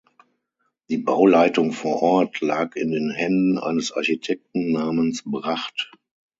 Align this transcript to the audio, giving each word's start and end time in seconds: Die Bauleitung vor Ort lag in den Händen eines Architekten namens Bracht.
Die 0.89 0.97
Bauleitung 0.97 1.73
vor 1.73 2.01
Ort 2.01 2.41
lag 2.41 2.75
in 2.75 2.89
den 2.89 3.11
Händen 3.11 3.59
eines 3.59 3.91
Architekten 3.91 4.71
namens 4.71 5.21
Bracht. 5.23 5.91